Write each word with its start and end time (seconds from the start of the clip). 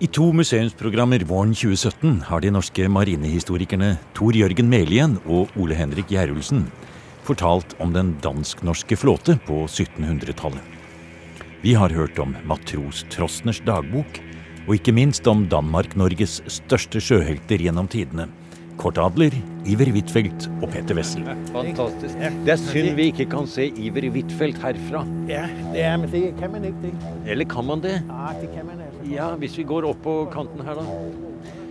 I 0.00 0.06
to 0.06 0.28
museumsprogrammer 0.32 1.24
våren 1.26 1.50
2017 1.54 2.20
har 2.28 2.42
de 2.44 2.52
norske 2.54 2.84
marinehistorikerne 2.86 3.96
Tor 4.14 4.36
Jørgen 4.38 4.68
Melien 4.70 5.16
og 5.26 5.50
Ole 5.58 5.74
Henrik 5.74 6.12
Gjerulsen 6.14 6.68
fortalt 7.26 7.74
om 7.82 7.90
den 7.96 8.12
dansk-norske 8.22 8.94
flåte 8.94 9.34
på 9.48 9.64
1700-tallet. 9.66 10.62
Vi 11.64 11.74
har 11.74 11.90
hørt 11.90 12.20
om 12.22 12.36
matros 12.46 13.02
Trostners 13.10 13.58
dagbok, 13.66 14.20
og 14.68 14.76
ikke 14.76 14.94
minst 14.94 15.26
om 15.26 15.48
Danmark-Norges 15.50 16.38
største 16.46 17.02
sjøhelter 17.02 17.58
gjennom 17.58 17.90
tidene. 17.90 18.28
Kort 18.78 19.00
Adler, 19.02 19.34
Iver 19.66 19.90
Huitfeldt 19.90 20.46
og 20.60 20.68
Peter 20.70 20.94
Wessel. 20.94 21.26
Fantastisk. 21.50 22.14
Det 22.46 22.54
er 22.54 22.60
synd 22.68 22.94
vi 22.94 23.10
ikke 23.10 23.26
kan 23.34 23.50
se 23.50 23.66
Iver 23.74 24.06
Huitfeldt 24.14 24.62
herfra. 24.62 25.02
Ja, 25.26 25.48
det 25.74 25.82
er, 25.82 25.98
men 25.98 26.14
det 26.14 26.22
kan 26.38 26.54
man 26.54 26.70
ikke 26.70 26.86
det. 26.86 26.94
Eller 27.26 27.50
kan 27.50 27.66
man 27.66 27.82
det? 27.82 27.98
Ja, 28.06 28.30
det 28.38 28.52
kan 28.54 28.70
man 28.70 28.78
altså. 28.78 28.87
Ja, 29.08 29.32
hvis 29.40 29.56
vi 29.58 29.64
går 29.68 29.86
opp 29.88 30.00
på 30.04 30.14
kanten 30.32 30.64
her, 30.66 30.78
da. 30.78 30.84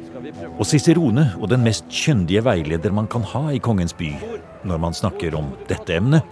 Skal 0.08 0.24
vi 0.24 0.32
prøve? 0.34 0.54
Og 0.58 0.66
Cicerone 0.66 1.28
og 1.38 1.50
den 1.52 1.64
mest 1.66 1.86
kyndige 1.94 2.44
veileder 2.46 2.94
man 2.96 3.08
kan 3.12 3.26
ha 3.34 3.48
i 3.54 3.62
Kongens 3.62 3.94
by 3.98 4.12
når 4.68 4.80
man 4.82 4.96
snakker 4.98 5.36
om 5.38 5.52
dette 5.70 5.96
emnet, 5.96 6.26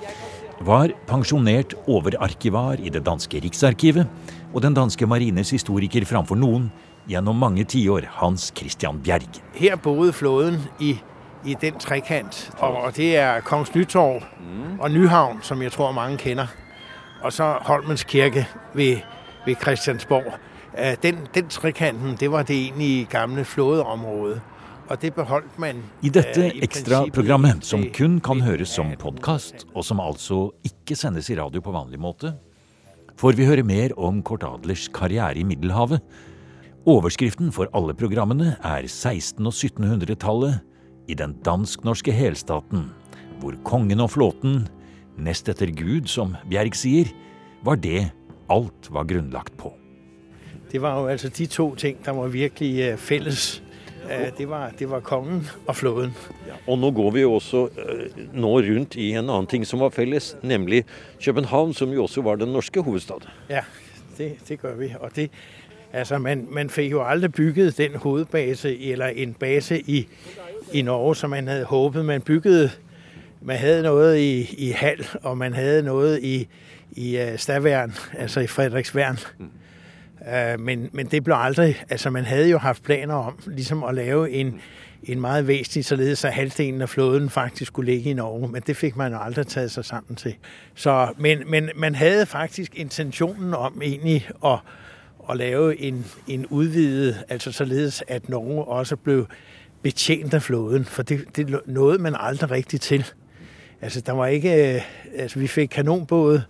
var 0.66 0.92
pensjonert 1.08 1.76
overarkivar 1.92 2.80
i 2.80 2.90
det 2.90 3.04
danske 3.06 3.42
riksarkivet 3.44 4.08
og 4.54 4.62
den 4.64 4.74
danske 4.74 5.08
marines 5.08 5.52
historiker 5.52 6.06
framfor 6.08 6.40
noen 6.40 6.70
gjennom 7.10 7.38
mange 7.38 7.66
tiår, 7.70 8.08
Hans 8.18 8.50
Christian 8.56 9.02
Bjerg. 9.04 9.42
Her 9.54 9.76
bodde 9.76 10.14
flåden 10.16 10.62
i, 10.80 10.96
i 11.46 11.58
den 11.62 11.78
trekant, 11.80 12.48
og, 12.58 12.80
og 12.88 12.96
det 12.98 13.12
er 13.22 13.44
Kongens 13.46 13.76
Nytorv 13.76 14.24
og 14.80 14.92
Nyhavn, 14.92 15.44
som 15.44 15.62
jeg 15.62 15.76
tror 15.76 15.94
mange 15.94 16.18
kjenner. 16.18 16.50
Og 17.22 17.34
så 17.34 17.56
Holmens 17.68 18.04
Kirke 18.04 18.48
ved, 18.74 19.04
ved 19.46 19.56
Christiansborg. 19.62 20.34
Øh, 20.76 20.96
Den, 21.04 21.28
den 21.34 21.48
trekanten, 21.48 22.18
det 22.20 22.32
var 22.32 22.44
det 22.44 22.56
egentlig 22.56 23.08
gamle 23.10 23.46
flådeområdet. 23.46 24.42
Og 24.86 25.02
det 25.02 25.16
beholdt 25.16 25.60
man 25.60 25.82
I 26.06 26.10
dette 26.14 26.46
øh, 26.46 26.60
ekstraprogrammet, 26.62 27.66
som 27.66 27.88
kun 27.94 28.20
kan 28.22 28.42
høres 28.46 28.70
som 28.70 28.92
podkast, 29.02 29.66
og 29.74 29.86
som 29.86 30.00
altså 30.00 30.52
ikke 30.68 30.96
sendes 30.96 31.30
i 31.30 31.38
radio 31.40 31.62
på 31.62 31.74
vanlig 31.74 31.98
måte, 32.00 32.36
får 33.18 33.34
vi 33.34 33.48
høre 33.48 33.64
mer 33.66 33.96
om 33.98 34.22
Kort 34.22 34.44
Adlers 34.46 34.88
karriere 34.94 35.40
i 35.42 35.44
Middelhavet. 35.48 36.04
Overskriften 36.86 37.50
for 37.56 37.72
alle 37.74 37.96
programmene 37.98 38.52
er 38.62 38.86
1600- 38.86 39.48
og 39.50 39.56
1700-tallet 39.58 40.60
i 41.10 41.18
den 41.18 41.34
dansk-norske 41.46 42.14
helstaten, 42.14 42.92
hvor 43.42 43.58
kongen 43.66 44.04
og 44.06 44.12
flåten, 44.14 44.68
nest 45.18 45.50
etter 45.50 45.74
Gud, 45.74 46.06
som 46.12 46.38
Bjerg 46.52 46.78
sier, 46.78 47.10
var 47.66 47.82
det 47.82 48.12
alt 48.54 48.92
var 48.94 49.10
grunnlagt 49.10 49.58
på. 49.58 49.74
Det 50.72 50.82
var 50.82 51.02
jo 51.02 51.08
altså 51.08 51.30
de 51.30 51.46
to 51.46 51.76
ting, 51.76 52.06
der 52.06 52.12
var 52.12 52.28
virkelig 52.28 53.00
felles. 53.00 53.64
Øh, 54.12 54.38
Det 54.38 54.50
var, 54.50 54.72
det 54.80 54.90
var 54.90 55.00
kongen 55.00 55.48
og 55.68 55.76
flåden. 55.76 56.14
Og 56.68 56.80
nå 56.80 56.92
går 56.92 57.12
vi 57.12 57.22
jo 57.22 57.34
også 57.34 57.68
eh, 57.78 58.24
nå 58.34 58.60
rundt 58.60 58.96
i 58.96 59.10
en 59.12 59.30
annen 59.30 59.48
ting 59.48 59.66
som 59.68 59.80
var 59.80 59.90
felles, 59.90 60.38
nemlig 60.42 60.86
København, 61.26 61.74
som 61.74 61.90
jo 61.94 62.04
også 62.04 62.22
var 62.22 62.36
den 62.36 62.48
norske 62.54 62.82
hovedstad. 62.82 63.28
Ja, 63.50 63.62
det, 64.18 64.36
det 64.50 64.62
gør 64.62 64.76
vi. 64.76 64.94
Og 65.00 65.16
det, 65.16 65.30
altså 65.94 66.18
man, 66.18 66.48
man 66.52 66.70
fikk 66.70 66.92
jo 66.92 67.04
aldri 67.04 67.28
bygget 67.28 67.78
den 67.78 67.96
hovedbase 67.96 68.92
eller 68.92 69.08
en 69.08 69.34
base 69.34 69.80
i, 69.80 70.08
i 70.74 70.82
Norge, 70.82 71.16
som 71.16 71.30
man 71.30 71.48
hadde 71.48 71.66
håpet. 71.66 72.06
Man 72.06 72.22
bygget 72.22 72.80
man 73.42 73.58
hadde 73.58 73.84
noe 73.84 74.22
i, 74.22 74.56
i 74.58 74.72
Hall, 74.72 75.06
og 75.24 75.38
man 75.38 75.54
hadde 75.54 75.84
noe 75.86 76.22
i, 76.22 76.48
i 76.92 77.18
Stavern, 77.38 77.94
altså 78.18 78.40
i 78.40 78.48
Fredriksvern. 78.48 79.18
Uh, 79.40 79.46
men, 80.60 80.90
men 80.94 81.06
det 81.06 81.24
blev 81.24 81.36
aldrig, 81.40 81.84
altså 81.90 82.10
man 82.10 82.24
havde 82.24 82.50
jo 82.50 82.58
haft 82.58 82.84
planer 82.84 83.14
om 83.14 83.40
ligesom 83.48 83.84
at 83.84 83.96
lave 83.96 84.32
en, 84.32 84.62
en 85.04 85.22
meget 85.22 85.48
væsentlig, 85.48 85.86
således 85.86 86.26
at 86.26 86.34
halvdelen 86.34 86.82
af 86.82 86.90
flåden 86.90 87.30
faktisk 87.30 87.68
skulle 87.68 87.92
ligge 87.92 88.10
i 88.10 88.14
Norge, 88.14 88.48
men 88.48 88.64
det 88.68 88.78
fik 88.78 88.96
man 88.96 89.12
jo 89.12 89.20
aldrig 89.20 89.48
taget 89.48 89.72
sig 89.72 89.86
sammen 89.86 90.16
til. 90.16 90.36
Så, 90.76 91.14
men, 91.18 91.44
men 91.48 91.70
man 91.76 91.96
havde 91.96 92.26
faktisk 92.26 92.76
intentionen 92.76 93.54
om 93.54 93.82
egentlig 93.84 94.30
at, 94.46 94.58
at 95.30 95.38
lave 95.38 95.80
en, 95.82 96.06
en 96.28 96.46
udvidet, 96.46 97.24
altså 97.30 97.52
således 97.52 98.04
at 98.08 98.30
Norge 98.30 98.64
også 98.64 98.96
blev 98.96 99.28
betjent 99.82 100.34
af 100.34 100.42
flåden, 100.42 100.86
for 100.86 101.04
det, 101.04 101.36
det 101.36 101.60
nåede 101.66 101.98
man 102.02 102.16
aldrig 102.20 102.52
rigtigt 102.52 102.84
til. 102.84 103.06
Altså 103.82 104.02
der 104.02 104.12
var 104.12 104.28
ikke, 104.28 104.76
øh, 104.76 104.82
altså 105.18 105.40
vi 105.40 105.48
fik 105.48 105.68
kanonbåde 105.68 106.44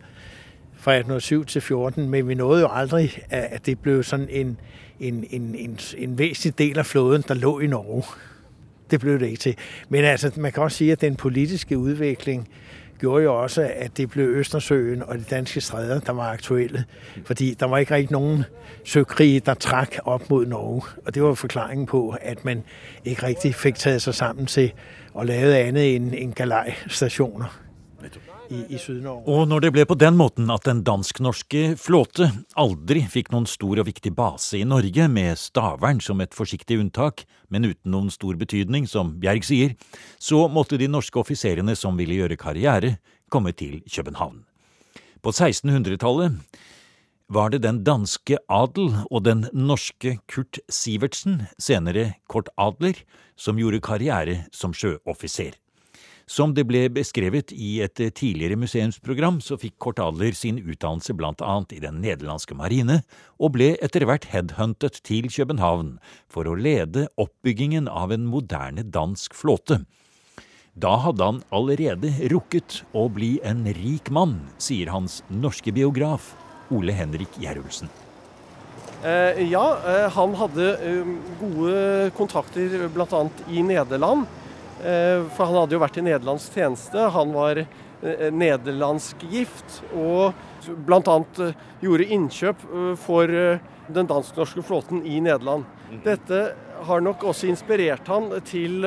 fra 0.86 0.92
1807 0.92 1.46
til 1.46 1.62
14, 1.62 2.10
men 2.10 2.28
vi 2.28 2.34
nåede 2.34 2.62
jo 2.62 2.68
aldrig, 2.72 3.20
at 3.30 3.66
det 3.66 3.80
blev 3.80 4.04
sådan 4.04 4.28
en, 4.30 4.60
en, 5.00 5.26
en, 5.30 5.56
en, 5.56 5.80
en 5.98 6.18
væsentlig 6.18 6.58
del 6.58 6.80
af 6.80 6.86
flåden, 6.86 7.24
der 7.28 7.34
lå 7.34 7.60
i 7.60 7.68
Norge. 7.68 8.04
Det 8.92 9.00
blev 9.00 9.20
det 9.20 9.26
ikke 9.26 9.38
til. 9.38 9.56
Men 9.90 10.04
altså, 10.04 10.32
man 10.36 10.52
kan 10.52 10.64
også 10.64 10.78
sige, 10.78 10.92
at 10.92 11.02
den 11.02 11.16
politiske 11.16 11.78
udvikling 11.78 12.50
gjorde 13.00 13.24
jo 13.24 13.42
også, 13.42 13.72
at 13.76 13.98
det 13.98 14.10
blev 14.10 14.28
Østersøen 14.28 15.04
og 15.04 15.18
de 15.18 15.24
danske 15.30 15.62
stræder, 15.62 16.00
der 16.00 16.14
var 16.14 16.32
aktuelle. 16.32 16.86
Fordi 17.26 17.54
der 17.54 17.66
var 17.66 17.78
ikke 17.78 17.94
rigtig 17.94 18.12
nogen 18.12 18.44
søkrige, 18.84 19.40
der 19.40 19.54
trak 19.54 19.96
op 20.04 20.30
mod 20.30 20.46
Norge. 20.46 20.82
Og 21.06 21.16
det 21.16 21.24
var 21.24 21.34
forklaringen 21.34 21.86
på, 21.86 22.16
at 22.22 22.46
man 22.46 22.64
ikke 23.06 23.24
rigtig 23.24 23.56
fik 23.56 23.76
taget 23.76 24.02
sig 24.02 24.16
sammen 24.16 24.46
til 24.46 24.74
at 25.20 25.26
lave 25.26 25.58
andet 25.58 25.96
end, 25.96 26.14
end 26.18 26.34
galejstationer 26.34 27.60
i, 28.50 28.62
i 28.76 28.80
Sydnorge. 28.82 29.26
Og 29.32 29.48
når 29.50 29.66
det 29.66 29.72
ble 29.76 29.86
på 29.90 29.98
den 30.00 30.18
måten 30.20 30.50
at 30.54 30.68
den 30.68 30.84
dansk-norske 30.86 31.76
flåte 31.82 32.30
aldri 32.60 33.06
fikk 33.12 33.32
noen 33.34 33.48
stor 33.50 33.82
og 33.82 33.90
viktig 33.90 34.14
base 34.18 34.60
i 34.60 34.68
Norge, 34.68 35.08
med 35.12 35.40
Stavern 35.40 36.02
som 36.04 36.22
et 36.24 36.36
forsiktig 36.36 36.80
unntak, 36.82 37.26
men 37.50 37.68
uten 37.68 37.94
noen 37.94 38.12
stor 38.14 38.38
betydning, 38.40 38.88
som 38.90 39.16
Bjerg 39.22 39.48
sier, 39.48 39.76
så 40.20 40.46
måtte 40.52 40.80
de 40.82 40.90
norske 40.92 41.20
offiserene 41.22 41.76
som 41.80 41.98
ville 42.00 42.20
gjøre 42.22 42.40
karriere, 42.40 42.98
komme 43.32 43.56
til 43.58 43.82
København. 43.90 44.44
På 45.26 45.34
1600-tallet 45.34 46.38
var 47.34 47.50
det 47.50 47.64
den 47.64 47.82
danske 47.84 48.38
adel 48.52 48.92
og 49.10 49.24
den 49.26 49.48
norske 49.54 50.20
Kurt 50.30 50.60
Sivertsen, 50.70 51.48
senere 51.58 52.20
Kort 52.30 52.52
Adler, 52.62 53.00
som 53.36 53.58
gjorde 53.58 53.82
karriere 53.82 54.44
som 54.54 54.76
sjøoffiser. 54.78 55.58
Som 56.26 56.56
det 56.58 56.64
ble 56.66 56.88
beskrevet 56.90 57.52
i 57.54 57.76
et 57.86 58.00
tidligere 58.18 58.58
museumsprogram, 58.58 59.38
så 59.46 59.60
fikk 59.62 59.76
Kort 59.84 60.00
Adler 60.02 60.34
sin 60.34 60.58
utdannelse 60.58 61.14
blant 61.14 61.44
annet 61.46 61.76
i 61.78 61.82
den 61.84 62.00
nederlandske 62.02 62.58
marine, 62.58 63.04
og 63.38 63.54
ble 63.54 63.76
etter 63.86 64.08
hvert 64.10 64.26
headhuntet 64.32 65.04
til 65.06 65.30
København 65.30 66.00
for 66.32 66.50
å 66.50 66.56
lede 66.58 67.06
oppbyggingen 67.22 67.86
av 67.86 68.16
en 68.16 68.26
moderne 68.26 68.88
dansk 68.90 69.38
flåte. 69.38 69.84
Da 70.76 70.96
hadde 71.06 71.24
han 71.24 71.38
allerede 71.56 72.10
rukket 72.34 72.82
å 72.92 73.06
bli 73.08 73.38
en 73.48 73.62
rik 73.78 74.10
mann, 74.12 74.40
sier 74.58 74.90
hans 74.92 75.22
norske 75.30 75.72
biograf 75.72 76.34
Ole 76.74 76.96
Henrik 76.98 77.38
Gjerulsen. 77.40 77.88
Eh, 79.06 79.44
ja, 79.52 79.64
eh, 79.86 80.08
han 80.12 80.34
hadde 80.40 80.72
eh, 80.82 81.14
gode 81.40 82.10
kontakter 82.18 82.90
bl.a. 82.90 83.22
i 83.54 83.62
Nederland. 83.62 84.26
Eh, 84.84 85.24
for 85.36 85.48
han 85.48 85.56
hadde 85.62 85.78
jo 85.78 85.82
vært 85.84 86.00
i 86.00 86.04
nederlandsk 86.06 86.58
tjeneste. 86.58 87.08
Han 87.16 87.32
var 87.36 87.62
eh, 87.64 88.28
nederlandsk 88.34 89.24
gift 89.32 89.80
og 89.96 90.36
bl.a. 90.88 91.18
Eh, 91.46 91.56
gjorde 91.86 92.10
innkjøp 92.18 92.66
for 93.00 93.32
den 93.86 94.10
dansk-norske 94.10 94.64
flåten 94.66 95.04
i 95.06 95.20
Nederland. 95.24 95.68
Dette 96.04 96.48
har 96.86 97.04
nok 97.04 97.24
også 97.32 97.48
inspirert 97.48 98.08
han 98.10 98.32
til 98.48 98.84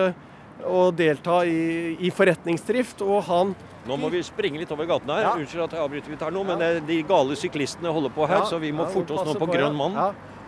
å 0.66 0.88
delta 0.90 1.44
i, 1.46 1.94
i 2.02 2.10
forretningsdrift, 2.10 3.04
og 3.06 3.22
han 3.30 3.56
Nå 3.88 3.96
må 3.96 4.10
vi 4.12 4.18
springe 4.26 4.58
litt 4.60 4.72
over 4.74 4.84
gaten 4.90 5.08
her. 5.14 5.22
Ja. 5.24 5.30
Unnskyld 5.38 5.62
at 5.64 5.76
jeg 5.78 5.80
avbryter 5.80 6.12
litt 6.12 6.24
her 6.26 6.34
nå, 6.34 6.42
men 6.44 6.82
de 6.84 6.96
gale 7.08 7.38
syklistene 7.40 7.92
holder 7.94 8.12
på 8.12 8.26
her, 8.28 8.42
Ja, 8.42 8.48
så 8.50 8.58
vi 8.60 8.74
må 8.74 8.84
forte 8.92 9.14
oss 9.16 9.24
nå 9.24 9.38
på 9.38 9.46
på. 9.46 9.54
Grønn 9.54 9.78
mann. 9.78 9.96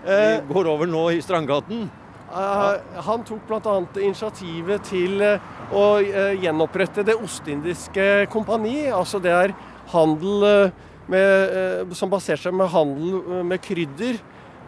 Vi 0.04 0.26
går 0.50 0.68
over 0.74 0.90
nå 0.90 1.06
i 1.14 1.22
Strandgaten. 1.24 1.86
Eh, 2.30 3.02
Han 3.06 3.24
tok 3.26 3.46
bl.a. 3.48 3.76
initiativet 3.98 4.84
til 4.86 5.22
eh, 5.24 5.42
å 5.74 5.98
eh, 5.98 6.36
gjenopprette 6.38 7.02
Det 7.06 7.16
ostindiske 7.18 8.26
kompani. 8.30 8.86
Altså 8.94 9.18
det 9.22 9.34
er 9.34 9.54
handel 9.90 10.70
med, 11.10 11.90
som 11.98 12.10
baserer 12.12 12.38
seg 12.38 12.54
med 12.54 12.70
handel 12.70 13.42
med 13.48 13.58
krydder 13.64 14.20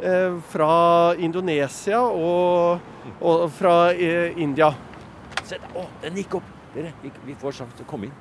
eh, 0.02 0.34
fra 0.50 0.72
Indonesia 1.22 2.00
og, 2.02 2.82
og 3.22 3.46
fra 3.54 3.92
India. 3.94 4.72
Se 5.46 5.60
der. 5.60 5.70
Å, 5.78 5.86
den 6.02 6.18
gikk 6.18 6.40
opp. 6.40 6.50
Dere, 6.72 6.94
vi, 7.02 7.12
vi 7.28 7.36
får 7.38 7.60
sjanse 7.60 7.78
til 7.78 7.86
å 7.86 7.90
komme 7.92 8.08
inn. 8.08 8.18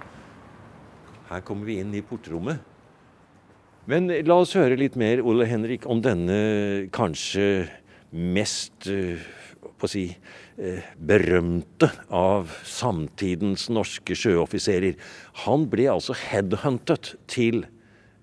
Her 1.31 1.41
kommer 1.47 1.65
vi 1.65 1.79
inn 1.81 1.95
i 1.95 2.03
portrommet. 2.05 2.61
Men 3.89 4.11
la 4.27 4.35
oss 4.37 4.53
høre 4.53 4.77
litt 4.77 4.93
mer, 4.99 5.23
Ole 5.25 5.47
Henrik, 5.49 5.87
om 5.89 6.03
denne 6.03 6.35
kanskje 6.93 7.63
mest 8.11 8.87
eh, 8.91 9.21
si, 9.89 10.05
eh, 10.57 10.83
berømte 10.97 11.89
av 12.13 12.51
samtidens 12.67 13.69
norske 13.73 14.15
sjøoffiserer. 14.17 14.97
Han 15.45 15.67
ble 15.71 15.89
altså 15.93 16.15
headhuntet 16.17 17.15
til 17.31 17.65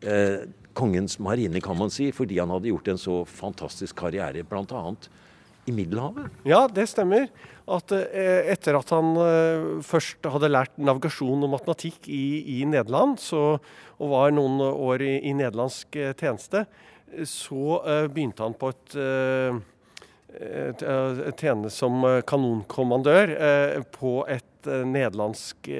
eh, 0.02 0.46
kongens 0.78 1.18
marine, 1.22 1.60
kan 1.64 1.78
man 1.78 1.92
si, 1.92 2.10
fordi 2.14 2.38
han 2.38 2.52
hadde 2.54 2.70
gjort 2.70 2.92
en 2.92 3.00
så 3.00 3.22
fantastisk 3.26 3.98
karriere, 3.98 4.44
bl.a. 4.46 4.82
i 5.66 5.74
Middelhavet. 5.74 6.28
Ja, 6.48 6.66
det 6.70 6.88
stemmer. 6.92 7.26
At 7.68 7.92
eh, 7.92 8.52
etter 8.54 8.78
at 8.78 8.92
han 8.94 9.16
eh, 9.20 9.66
først 9.84 10.28
hadde 10.32 10.52
lært 10.52 10.78
navigasjon 10.80 11.42
og 11.44 11.52
matematikk 11.56 12.06
i, 12.08 12.60
i 12.60 12.60
Nederland, 12.68 13.18
så, 13.20 13.58
og 13.98 14.14
var 14.14 14.36
noen 14.36 14.62
år 14.68 15.04
i, 15.04 15.16
i 15.28 15.34
nederlandsk 15.36 15.98
eh, 15.98 16.14
tjeneste, 16.16 16.64
så 17.24 17.78
begynte 18.12 18.44
han 18.44 18.52
på 18.60 18.68
et 18.68 18.94
tjene 21.38 21.70
som 21.72 22.04
kanonkommandør 22.28 23.32
eh, 23.32 23.80
på 23.96 24.20
et 24.28 24.68
eh, 24.68 24.84
nederlandsk 24.84 25.70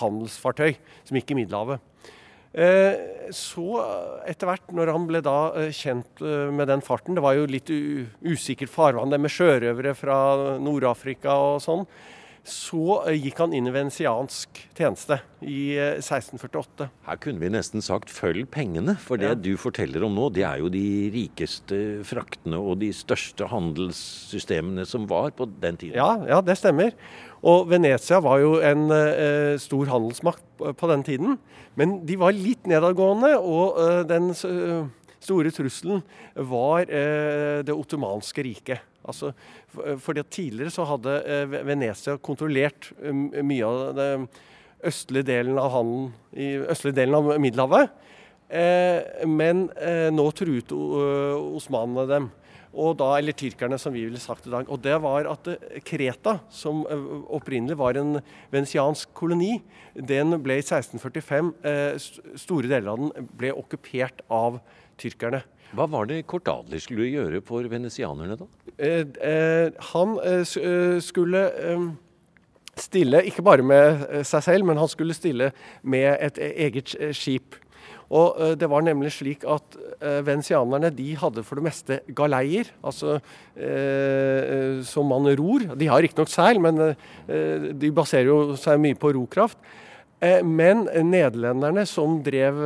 handelsfartøy 0.00 0.76
som 1.04 1.18
gikk 1.18 1.34
i 1.34 1.40
Middelhavet. 1.42 1.82
Eh, 2.56 2.94
så 3.36 3.82
etter 4.24 4.48
hvert, 4.48 4.70
når 4.72 4.88
han 4.94 5.04
ble 5.04 5.20
da 5.20 5.36
eh, 5.60 5.74
kjent 5.76 6.22
eh, 6.24 6.48
med 6.48 6.70
den 6.70 6.80
farten 6.80 7.12
Det 7.12 7.20
var 7.20 7.34
jo 7.36 7.44
litt 7.52 7.68
usikkert 7.68 8.72
farvann, 8.72 9.12
det 9.12 9.18
med 9.20 9.34
sjørøvere 9.34 9.92
fra 9.98 10.16
Nord-Afrika 10.64 11.34
og 11.36 11.60
sånn. 11.60 11.84
Så 12.46 13.00
gikk 13.10 13.40
han 13.42 13.54
inn 13.56 13.66
i 13.66 13.74
venesiansk 13.74 14.60
tjeneste 14.78 15.18
i 15.42 15.74
1648. 15.74 16.86
Her 17.08 17.18
kunne 17.18 17.42
vi 17.42 17.50
nesten 17.50 17.82
sagt 17.82 18.12
'følg 18.14 18.46
pengene', 18.46 18.94
for 19.02 19.18
det 19.18 19.32
ja. 19.32 19.34
du 19.34 19.56
forteller 19.58 20.04
om 20.06 20.14
nå, 20.14 20.28
det 20.30 20.44
er 20.46 20.62
jo 20.62 20.70
de 20.70 21.10
rikeste 21.10 22.04
fraktene 22.06 22.60
og 22.60 22.78
de 22.84 22.92
største 22.94 23.48
handelssystemene 23.50 24.86
som 24.86 25.08
var 25.10 25.34
på 25.34 25.48
den 25.58 25.76
tiden. 25.76 25.98
Ja, 25.98 26.22
ja 26.22 26.40
det 26.40 26.58
stemmer. 26.62 26.94
Og 27.42 27.66
Venezia 27.68 28.20
var 28.22 28.38
jo 28.38 28.60
en 28.62 28.90
eh, 28.94 29.58
stor 29.58 29.90
handelsmakt 29.90 30.46
på 30.58 30.90
den 30.90 31.02
tiden. 31.02 31.38
Men 31.74 31.98
de 32.06 32.16
var 32.16 32.32
litt 32.32 32.66
nedadgående, 32.66 33.34
og 33.38 33.80
eh, 33.82 34.02
den 34.08 34.30
eh, 34.32 34.86
store 35.20 35.52
trusselen 35.54 36.02
var 36.48 36.86
eh, 36.88 37.62
det 37.66 37.74
ottomanske 37.74 38.44
riket. 38.46 38.84
Altså, 39.06 39.32
fordi 39.72 39.98
fordi 40.02 40.24
Tidligere 40.36 40.74
så 40.74 40.86
hadde 40.88 41.16
eh, 41.22 41.56
Venezia 41.66 42.16
kontrollert 42.18 42.90
mye 43.00 43.66
av 43.66 43.94
den 43.96 44.26
østlige 44.86 45.30
delen 45.30 45.58
av 45.58 45.70
handelen 45.72 46.10
i 46.36 46.50
østlige 46.66 47.00
delen 47.00 47.18
av 47.18 47.30
Middelhavet. 47.40 47.94
Eh, 48.46 49.26
men 49.26 49.66
nå 50.14 50.26
truet 50.36 50.74
osmanene 50.76 52.06
dem 52.10 52.28
da, 52.76 53.10
eller 53.16 53.32
tyrkerne, 53.32 53.78
som 53.78 53.92
vi 53.94 54.04
ville 54.04 54.20
sagt 54.20 54.46
i 54.46 54.52
dag. 54.52 54.68
Og 54.68 54.80
det 54.84 54.96
var 55.02 55.28
at 55.30 55.48
eh, 55.48 55.80
Kreta, 55.84 56.38
som 56.50 56.84
eh, 56.90 57.04
opprinnelig 57.32 57.78
var 57.78 57.96
en 57.96 58.18
venetiansk 58.52 59.12
koloni, 59.16 59.62
den 59.94 60.36
ble 60.44 60.58
i 60.60 60.64
1645 60.64 61.52
eh, 61.64 61.96
Store 62.36 62.68
deler 62.68 62.92
av 62.92 63.00
den 63.00 63.30
ble 63.36 63.54
okkupert 63.56 64.20
av 64.28 64.60
tyrkerne. 65.00 65.42
Hva 65.76 65.86
var 65.90 66.06
det 66.08 66.22
Kortadler 66.30 66.80
skulle 66.80 67.10
gjøre 67.10 67.42
for 67.44 67.66
venesianerne, 67.68 68.38
da? 68.38 68.46
han 69.90 70.16
skulle 71.02 71.42
stille, 72.76 73.22
ikke 73.26 73.44
bare 73.44 73.64
med 73.66 74.04
seg 74.28 74.44
selv, 74.44 74.66
men 74.68 74.78
han 74.78 74.90
skulle 74.90 75.16
stille 75.16 75.50
med 75.82 76.10
et 76.22 76.38
eget 76.46 76.94
skip. 77.16 77.56
Og 78.06 78.58
Det 78.60 78.68
var 78.70 78.84
nemlig 78.86 79.10
slik 79.16 79.42
at 79.48 79.78
venesianerne 80.22 80.92
de 80.94 81.08
hadde 81.18 81.42
for 81.42 81.58
det 81.58 81.66
meste 81.66 81.98
galeier, 82.14 82.70
altså 82.84 83.16
som 84.86 85.10
man 85.10 85.26
ror. 85.40 85.66
De 85.74 85.88
har 85.90 86.04
riktignok 86.04 86.30
seil, 86.30 86.60
men 86.62 86.94
de 87.26 87.90
baserer 87.96 88.30
jo 88.30 88.38
seg 88.60 88.78
mye 88.84 88.98
på 89.00 89.10
rokraft. 89.16 89.58
Men 90.20 90.86
nederlenderne, 91.10 91.82
som 91.88 92.20
drev 92.24 92.60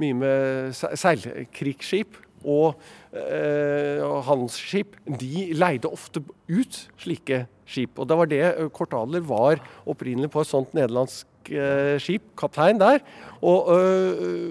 mye 0.00 0.16
med 0.16 0.76
seilkrigsskip 0.76 2.16
og 2.48 2.80
handelsskip, 4.26 4.96
de 5.20 5.50
leide 5.52 5.90
ofte 5.92 6.24
ut 6.48 6.78
slike 7.02 7.42
skip. 7.68 8.00
Og 8.00 8.08
det 8.08 8.18
var 8.18 8.30
det 8.30 8.46
kortaler 8.72 9.20
var 9.28 9.60
opprinnelig 9.84 10.32
på 10.32 10.42
et 10.42 10.50
sånt 10.50 10.72
nederlandsk 10.76 11.28
Eh, 11.31 11.31
skip, 12.02 12.22
kaptein 12.38 12.80
der. 12.80 13.00
Og 13.42 13.70
øh, 13.74 14.50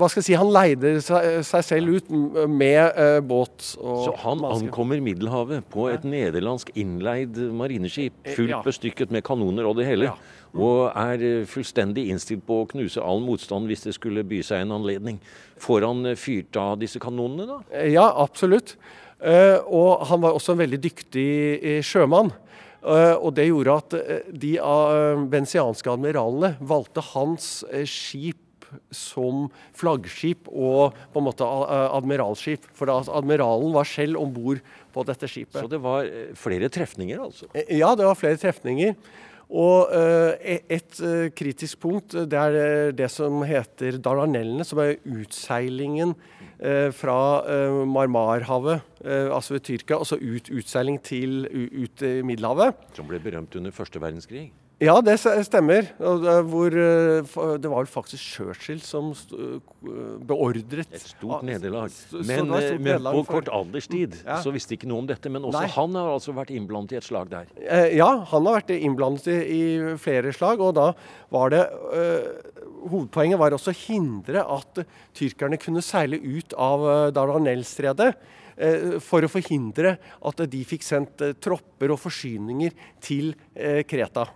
hva 0.00 0.08
skal 0.08 0.22
jeg 0.22 0.26
si, 0.30 0.36
han 0.40 0.50
leide 0.52 0.94
seg, 1.04 1.42
seg 1.44 1.64
selv 1.66 1.98
ut 1.98 2.12
med 2.48 2.96
øh, 2.96 3.18
båt. 3.28 3.66
Så 3.74 4.14
han 4.22 4.40
manske. 4.40 4.70
ankommer 4.70 5.02
Middelhavet 5.04 5.66
på 5.72 5.90
et 5.92 6.06
nederlandsk 6.08 6.72
innleid 6.80 7.36
marineskip, 7.52 8.16
eh, 8.24 8.32
fullt 8.38 8.54
ja. 8.54 8.62
bestykket 8.64 9.12
med 9.12 9.24
kanoner 9.26 9.68
og 9.68 9.76
det 9.76 9.86
hele. 9.90 10.08
Ja. 10.08 10.38
Mm. 10.52 10.62
Og 10.64 10.80
er 10.96 11.44
fullstendig 11.48 12.06
innstilt 12.12 12.44
på 12.48 12.62
å 12.62 12.70
knuse 12.72 13.04
all 13.04 13.20
motstand 13.24 13.68
hvis 13.68 13.84
det 13.84 13.94
skulle 13.96 14.24
by 14.28 14.40
seg 14.44 14.64
en 14.64 14.74
anledning. 14.78 15.20
Får 15.60 15.84
han 15.88 16.14
fyrt 16.16 16.56
av 16.60 16.78
disse 16.80 17.00
kanonene, 17.00 17.46
da? 17.48 17.84
Ja, 17.88 18.08
absolutt. 18.20 18.74
Og 19.22 20.02
han 20.10 20.20
var 20.20 20.36
også 20.36 20.52
en 20.52 20.60
veldig 20.60 20.80
dyktig 20.82 21.80
sjømann. 21.86 22.34
Eh, 22.82 23.14
og 23.14 23.34
Det 23.36 23.46
gjorde 23.48 23.76
at 23.78 23.98
eh, 23.98 24.30
de 24.44 24.56
uh, 24.58 25.22
venesianske 25.30 25.90
admiralene 25.92 26.56
valgte 26.58 27.04
hans 27.12 27.60
skip 27.86 28.38
som 28.88 29.50
flaggskip 29.76 30.46
og 30.48 30.96
på 31.12 31.20
en 31.20 31.26
måte 31.26 31.44
admiralskip. 31.44 32.64
For 32.72 32.88
admiralen 32.88 33.74
var 33.74 33.84
selv 33.84 34.16
om 34.22 34.30
bord 34.32 34.62
på 34.94 35.04
dette 35.04 35.28
skipet. 35.28 35.58
Så 35.60 35.68
det 35.68 35.82
var 35.84 36.08
flere 36.40 36.70
trefninger, 36.72 37.20
altså? 37.20 37.50
Ja, 37.68 37.92
det 37.98 38.06
var 38.08 38.16
flere 38.16 38.40
trefninger. 38.40 38.96
Og 39.52 39.90
e-, 39.92 40.62
et 40.72 41.00
kritisk 41.36 41.82
punkt 41.82 42.14
det 42.16 42.38
er 42.38 42.94
det 42.96 43.10
som 43.12 43.42
heter 43.44 43.98
Dardanellene, 44.00 44.64
som 44.64 44.80
er 44.80 44.96
utseilingen 45.04 46.14
Eh, 46.62 46.92
fra 46.94 47.42
eh, 47.50 47.86
Marmarhavet, 47.90 48.82
eh, 49.04 49.34
altså 49.34 49.56
ved 49.56 49.64
Tyrkia, 49.66 49.96
og 49.98 50.06
så 50.06 50.14
ut 50.14 50.46
utseiling 50.46 51.00
til 51.02 51.48
ut 51.50 51.72
ut 51.74 52.04
Middelhavet. 52.22 52.76
Som 52.94 53.08
ble 53.10 53.18
berømt 53.18 53.56
under 53.58 53.74
første 53.74 53.98
verdenskrig? 53.98 54.52
Ja, 54.82 54.96
det 55.04 55.14
stemmer. 55.20 55.86
Hvor, 55.98 56.74
det 56.74 57.70
var 57.70 57.84
vel 57.84 57.90
faktisk 57.90 58.22
Churchill 58.36 58.80
som 58.82 59.12
beordret 60.26 60.90
Et 60.90 61.04
stort 61.04 61.44
nederlag. 61.46 61.94
Men, 62.26 62.50
men 62.82 63.06
på 63.06 63.22
kort 63.28 63.50
alderstid 63.52 64.18
ja. 64.24 64.40
så 64.42 64.50
visste 64.54 64.74
ikke 64.76 64.90
noe 64.90 65.04
om 65.04 65.10
dette. 65.10 65.30
Men 65.32 65.46
også 65.46 65.62
Nei. 65.62 65.72
han 65.76 65.98
har 66.00 66.10
altså 66.16 66.34
vært 66.36 66.50
innblandet 66.54 66.96
i 66.96 67.00
et 67.00 67.06
slag 67.06 67.30
der? 67.30 67.50
Ja, 67.94 68.10
han 68.32 68.48
har 68.48 68.58
vært 68.58 68.74
innblandet 68.74 69.30
i, 69.30 69.62
flere 70.02 70.34
slag. 70.34 70.62
Og 70.62 70.74
da 70.78 70.90
var 71.32 71.54
det 71.54 71.62
hovedpoenget 72.90 73.40
var 73.40 73.54
også 73.54 73.72
å 73.72 73.80
hindre 73.84 74.44
at 74.56 74.82
tyrkerne 75.16 75.58
kunne 75.60 75.82
seile 75.84 76.18
ut 76.18 76.54
av 76.58 76.86
eh, 76.88 77.08
Dardanellstredet 77.14 78.10
eh, 78.56 78.98
for 79.04 79.24
å 79.24 79.32
forhindre 79.32 79.96
at 79.98 80.44
de 80.52 80.62
fikk 80.68 80.86
sendt 80.86 81.24
eh, 81.24 81.36
tropper 81.38 81.94
og 81.94 82.00
forsyninger 82.02 82.74
til 83.02 83.34
Kreta. 83.88 84.26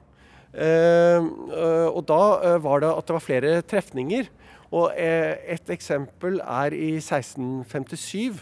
Og 0.56 2.02
da 2.08 2.20
var 2.64 2.80
det 2.80 2.90
at 2.90 3.08
det 3.08 3.16
var 3.16 3.24
flere 3.24 3.54
trefninger. 3.68 4.30
Og 4.72 4.96
et 4.96 5.70
eksempel 5.70 6.40
er 6.40 6.72
i 6.72 6.96
1657. 6.96 8.40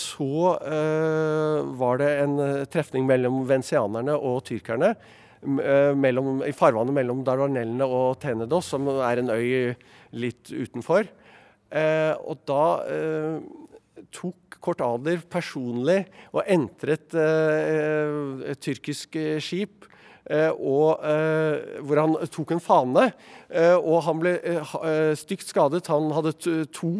Så 0.00 0.30
var 1.78 2.00
det 2.00 2.10
en 2.24 2.40
trefning 2.72 3.04
mellom 3.06 3.42
vensianerne 3.50 4.16
og 4.16 4.40
tyrkerne 4.48 4.94
Eh, 5.38 5.92
mellom, 5.94 6.40
i 6.42 6.50
farvannet 6.56 6.96
mellom 6.96 7.20
Dardanellene 7.22 7.86
og 7.86 8.18
Tenedos, 8.18 8.72
som 8.72 8.88
er 8.90 9.20
en 9.20 9.30
øy 9.30 9.74
litt 10.18 10.50
utenfor. 10.50 11.06
Eh, 11.70 12.14
og 12.18 12.42
da 12.48 12.64
eh, 12.90 13.38
tok 14.10 14.58
Kort 14.58 14.82
Adler 14.82 15.22
personlig 15.30 16.00
og 16.32 16.42
entret 16.50 17.14
eh, 17.14 18.50
et 18.50 18.64
tyrkisk 18.64 19.14
skip 19.44 19.86
Eh, 19.86 19.97
og, 20.28 21.04
eh, 21.08 21.80
hvor 21.80 22.00
han 22.02 22.16
tok 22.28 22.52
en 22.52 22.60
fane. 22.60 23.04
Eh, 23.48 23.76
og 23.76 24.02
han 24.04 24.20
ble 24.20 24.34
stygt 25.16 25.48
skadet. 25.48 25.88
Han 25.88 26.10
to, 26.74 26.90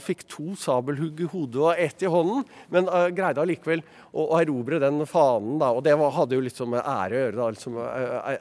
fikk 0.00 0.24
to 0.32 0.54
sabelhugg 0.56 1.20
i 1.20 1.30
hodet 1.30 1.60
og 1.60 1.74
ett 1.76 2.04
i 2.04 2.10
hånden, 2.10 2.44
men 2.72 2.88
greide 3.16 3.42
allikevel 3.44 3.84
å, 4.12 4.30
å 4.30 4.40
erobre 4.40 4.80
den 4.80 5.04
fanen. 5.06 5.58
Da. 5.60 5.72
Og 5.76 5.84
det 5.84 5.96
var, 6.00 6.14
hadde 6.16 6.38
jo 6.38 6.44
litt 6.44 6.56
sånn 6.56 6.72
med 6.72 6.84
ære 6.84 7.16
å 7.16 7.24
gjøre, 7.24 7.40
da, 7.40 7.50
liksom, 7.56 7.80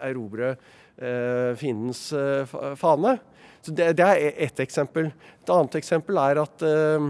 erobre 0.09 0.53
eh, 1.01 1.55
fiendens 1.59 2.13
eh, 2.13 2.75
fane. 2.75 3.17
Så 3.61 3.71
det, 3.75 3.93
det, 3.99 4.05
er 4.05 4.43
ett 4.47 4.59
eksempel. 4.63 5.11
Et 5.43 5.51
annet 5.53 5.79
eksempel 5.79 6.19
er 6.21 6.41
at 6.43 6.63
eh, 6.65 7.09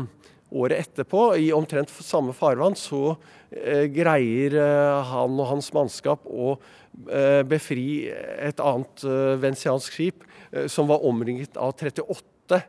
året 0.50 0.88
etterpå, 0.88 1.34
i 1.38 1.52
omtrent 1.54 1.92
samme 2.02 2.34
farvann, 2.38 2.78
så 2.78 3.14
greier 3.50 4.54
han 5.10 5.40
og 5.42 5.48
hans 5.50 5.72
mannskap 5.74 6.28
å 6.30 6.58
Eh, 7.08 7.42
befri 7.48 8.10
et 8.12 8.60
annet 8.60 9.04
eh, 9.08 9.36
vensiansk 9.40 9.94
skip 9.94 10.24
eh, 10.52 10.66
som 10.68 10.90
var 10.90 11.06
omringet 11.08 11.56
av 11.56 11.72
38 11.78 12.60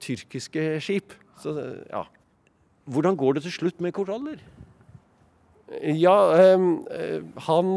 tyrkiske 0.00 0.66
skip. 0.84 1.16
Så, 1.42 1.52
ja. 1.90 2.04
Hvordan 2.86 3.16
går 3.18 3.36
det 3.36 3.42
til 3.46 3.56
slutt 3.56 3.80
med 3.82 3.92
Kortaller? 3.96 4.38
Ja, 5.82 6.14
han 7.48 7.70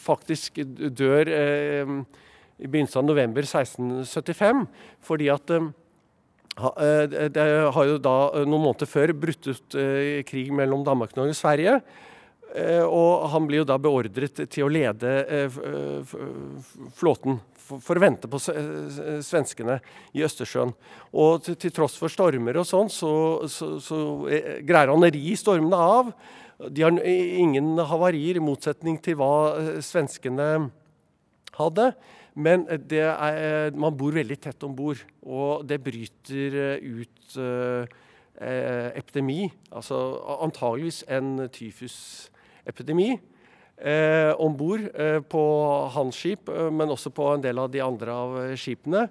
faktisk 0.00 0.60
dør 0.98 1.28
i 1.28 2.66
begynnelsen 2.70 3.02
av 3.02 3.08
november 3.10 3.44
1675 3.44 4.64
fordi 5.04 5.28
at 5.34 5.52
Det 6.58 7.46
har 7.74 7.86
jo 7.86 7.98
da 8.02 8.16
noen 8.42 8.64
måneder 8.64 8.90
før 8.90 9.14
brutt 9.14 9.46
ut 9.46 9.76
krig 10.26 10.52
mellom 10.54 10.82
Danmark, 10.86 11.14
og 11.14 11.34
Sverige. 11.36 11.78
Og 12.88 13.28
han 13.30 13.46
blir 13.46 13.60
jo 13.60 13.68
da 13.68 13.76
beordret 13.78 14.40
til 14.50 14.64
å 14.66 14.72
lede 14.72 15.12
flåten 16.96 17.38
for 17.68 17.98
å 17.98 18.02
vente 18.02 18.28
på 18.30 18.40
svenskene 18.40 19.78
i 20.16 20.24
Østersjøen. 20.24 20.72
Og 21.12 21.44
til, 21.44 21.58
til 21.60 21.74
tross 21.76 21.98
for 22.00 22.12
stormer 22.12 22.60
og 22.60 22.66
sånn, 22.68 22.90
så, 22.92 23.12
så, 23.52 23.74
så, 23.84 23.98
greier 24.64 24.92
han 24.92 25.04
å 25.04 25.12
ri 25.12 25.34
stormene 25.38 25.80
av. 25.98 26.12
De 26.58 26.82
har 26.82 26.96
ingen 27.04 27.76
havarier, 27.86 28.40
i 28.40 28.44
motsetning 28.44 28.98
til 29.02 29.18
hva 29.20 29.80
svenskene 29.84 30.48
hadde. 31.58 31.92
Men 32.38 32.68
er, 32.70 33.72
man 33.74 33.96
bor 33.98 34.14
veldig 34.14 34.36
tett 34.38 34.62
om 34.62 34.76
bord, 34.78 35.00
og 35.26 35.64
det 35.66 35.80
bryter 35.82 36.78
ut 36.78 37.38
eh, 38.38 38.92
epidemi. 38.94 39.48
Altså 39.74 39.98
antageligvis 40.38 41.02
en 41.10 41.48
tyfusepidemi 41.50 43.16
eh, 43.82 44.30
om 44.38 44.54
bord 44.58 44.86
eh, 44.94 45.18
på 45.22 45.42
hans 45.94 46.18
skip, 46.22 46.48
eh, 46.52 46.70
men 46.70 46.94
også 46.94 47.10
på 47.14 47.26
en 47.32 47.42
del 47.42 47.58
av 47.58 47.72
de 47.74 47.82
andre 47.84 48.14
av 48.14 48.38
skipene. 48.58 49.08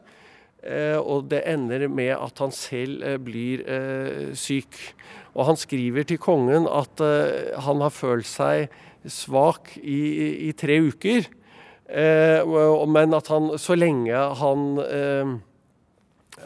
Eh, 0.64 0.98
og 0.98 1.28
det 1.32 1.44
ender 1.52 1.88
med 1.92 2.16
at 2.16 2.40
han 2.44 2.56
selv 2.56 3.04
eh, 3.04 3.20
blir 3.22 3.64
syk. 4.36 4.80
Og 5.38 5.52
han 5.52 5.60
skriver 5.60 6.08
til 6.08 6.18
kongen 6.18 6.66
at 6.66 6.98
han 7.62 7.82
har 7.84 7.92
følt 7.94 8.26
seg 8.26 8.72
svak 9.06 9.76
i, 9.78 10.48
i 10.48 10.54
tre 10.58 10.80
uker. 10.82 11.28
Eh, 11.88 12.44
men 12.92 13.16
at 13.16 13.32
han 13.32 13.54
så 13.62 13.78
lenge 13.78 14.26
han 14.42 14.68
eh, 14.84 15.30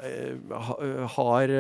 eh, 0.06 1.06
har 1.16 1.54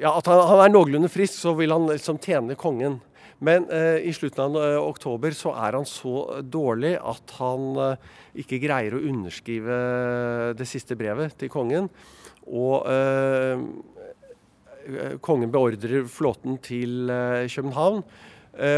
ja, 0.00 0.10
At 0.10 0.26
han, 0.28 0.40
han, 0.50 0.60
er 0.60 0.72
noenlunde 0.74 1.08
frisk, 1.08 1.38
så 1.38 1.54
vil 1.56 1.72
han 1.72 1.86
liksom 1.88 2.18
tjene 2.20 2.56
kongen. 2.58 2.98
Men 3.44 3.66
eh, 3.72 4.04
i 4.08 4.12
slutten 4.14 4.44
av 4.44 4.58
eh, 4.62 4.80
oktober 4.80 5.34
så 5.36 5.52
er 5.66 5.76
han 5.78 5.86
så 5.88 6.40
dårlig 6.42 6.94
at 6.96 7.34
han 7.40 7.80
eh, 7.82 8.12
ikke 8.44 8.60
greier 8.62 8.96
å 8.96 9.02
underskrive 9.04 9.78
det 10.58 10.68
siste 10.68 10.96
brevet 10.98 11.36
til 11.40 11.50
kongen. 11.52 11.88
Og 12.44 12.84
kongen 15.24 15.48
beordrer 15.48 16.04
flåten 16.12 16.58
til 16.60 17.08
København, 17.08 18.02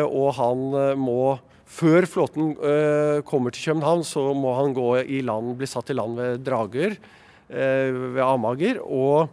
og 0.07 0.29
han 0.37 0.61
må 1.03 1.35
før 1.67 2.07
flåten 2.09 2.55
uh, 2.61 3.23
kommer 3.27 3.55
til 3.55 3.73
København, 3.73 4.05
så 4.07 4.31
må 4.37 4.55
han 4.61 4.75
gå 4.77 4.91
i 5.03 5.23
land, 5.27 5.57
bli 5.59 5.69
satt 5.69 5.91
i 5.91 5.97
land 5.99 6.17
ved 6.19 6.45
Drager 6.47 6.95
uh, 6.95 7.91
ved 8.15 8.23
Amager. 8.23 8.81
Og 8.85 9.27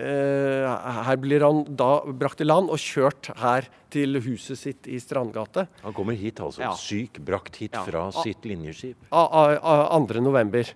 uh, 0.00 0.64
her 1.08 1.20
blir 1.20 1.44
han 1.44 1.62
da 1.68 1.92
brakt 2.08 2.40
i 2.40 2.48
land 2.48 2.72
og 2.72 2.80
kjørt 2.80 3.30
her 3.40 3.68
til 3.94 4.18
huset 4.24 4.58
sitt 4.58 4.88
i 4.90 4.98
Strandgate. 5.02 5.68
Han 5.84 5.94
kommer 5.96 6.18
hit 6.18 6.40
altså, 6.42 6.64
ja. 6.64 6.72
syk, 6.78 7.20
brakt 7.24 7.60
hit 7.60 7.76
ja. 7.76 7.84
fra 7.86 8.08
a 8.08 8.24
sitt 8.24 8.48
linjeskip? 8.48 8.98
2.11. 9.12 10.74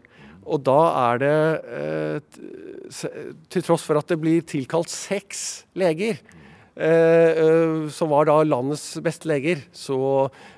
Og 0.48 0.62
da 0.64 0.80
er 1.10 1.18
det, 1.20 1.32
til 3.52 3.64
tross 3.66 3.82
for 3.84 4.00
at 4.00 4.08
det 4.08 4.16
blir 4.22 4.46
tilkalt 4.48 4.88
seks 4.88 5.42
leger, 5.76 6.16
Eh, 6.16 6.24
eh, 6.24 6.47
som 6.78 8.12
var 8.12 8.28
da 8.28 8.36
landets 8.46 9.00
beste 9.02 9.26
leger, 9.26 9.64
så 9.74 9.98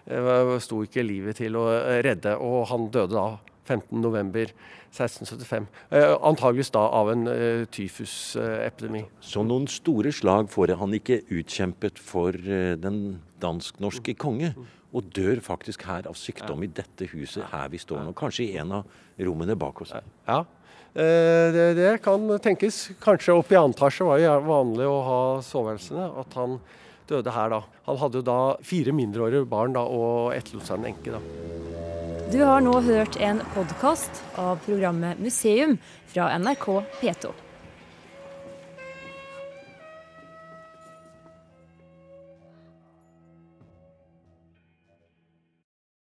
eh, 0.04 0.58
sto 0.60 0.82
ikke 0.84 1.06
livet 1.06 1.40
til 1.40 1.56
å 1.56 1.64
redde. 2.04 2.34
Og 2.36 2.66
han 2.68 2.90
døde 2.92 3.16
da 3.16 3.28
15.11.1675. 3.70 5.66
Eh, 5.90 6.16
antageligvis 6.26 6.72
da 6.74 6.82
av 7.00 7.10
en 7.12 7.26
eh, 7.30 7.64
tyfusepidemi. 7.72 9.04
Så 9.22 9.44
noen 9.46 9.68
store 9.70 10.12
slag 10.14 10.50
får 10.52 10.74
han 10.80 10.94
ikke 10.98 11.22
utkjempet 11.28 12.00
for 12.02 12.34
eh, 12.34 12.76
den 12.80 13.20
dansk-norske 13.42 14.16
konge? 14.20 14.54
Og 14.90 15.06
dør 15.14 15.38
faktisk 15.44 15.84
her 15.86 16.08
av 16.10 16.16
sykdom 16.18 16.64
i 16.66 16.72
dette 16.74 17.06
huset 17.12 17.46
her 17.52 17.68
vi 17.70 17.78
står 17.78 18.02
nå, 18.02 18.12
kanskje 18.18 18.48
i 18.48 18.56
en 18.58 18.80
av 18.80 18.84
rommene 19.22 19.54
bak 19.58 19.84
oss. 19.84 19.92
Ja, 20.26 20.40
Eh, 20.42 20.59
det, 20.94 21.66
det, 21.78 21.90
kan 22.02 22.26
tenkes. 22.42 22.90
Kanskje 23.02 23.36
oppe 23.36 23.54
i 23.54 23.58
annen 23.60 23.76
etasje 23.76 24.06
var 24.08 24.18
det 24.18 24.32
vanlig 24.46 24.88
å 24.90 24.96
ha 25.06 25.20
soveværelsene. 25.46 26.08
At 26.24 26.38
han 26.38 26.58
døde 27.10 27.34
her 27.34 27.52
da. 27.52 27.60
Han 27.86 28.00
hadde 28.00 28.20
jo 28.20 28.26
da 28.26 28.40
fire 28.66 28.94
mindreårige 28.94 29.46
barn 29.50 29.74
da, 29.76 29.84
og 29.86 30.34
etterlot 30.36 30.68
seg 30.68 30.80
en 30.80 30.90
enke. 30.92 31.14
da. 31.14 31.22
Du 32.30 32.38
har 32.46 32.62
nå 32.62 32.76
hørt 32.86 33.16
en 33.18 33.42
podkast 33.56 34.22
av 34.38 34.60
programmet 34.66 35.18
Museum 35.18 35.78
fra 36.12 36.30
NRK 36.38 36.66
P2. 37.00 37.32